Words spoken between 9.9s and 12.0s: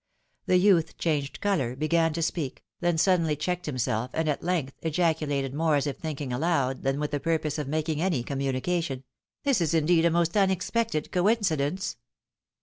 a most unexpected coincidence